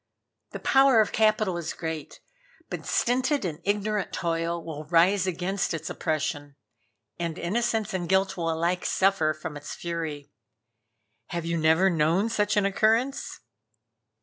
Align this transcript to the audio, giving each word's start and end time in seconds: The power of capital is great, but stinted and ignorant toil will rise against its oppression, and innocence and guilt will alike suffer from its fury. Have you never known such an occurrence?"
The 0.49 0.59
power 0.59 0.99
of 0.99 1.11
capital 1.11 1.57
is 1.57 1.73
great, 1.73 2.21
but 2.71 2.87
stinted 2.87 3.45
and 3.45 3.59
ignorant 3.63 4.11
toil 4.11 4.63
will 4.65 4.85
rise 4.85 5.27
against 5.27 5.75
its 5.75 5.91
oppression, 5.91 6.55
and 7.19 7.37
innocence 7.37 7.93
and 7.93 8.09
guilt 8.09 8.35
will 8.35 8.49
alike 8.51 8.83
suffer 8.83 9.31
from 9.31 9.55
its 9.55 9.75
fury. 9.75 10.31
Have 11.27 11.45
you 11.45 11.55
never 11.55 11.87
known 11.91 12.29
such 12.29 12.57
an 12.57 12.65
occurrence?" 12.65 13.41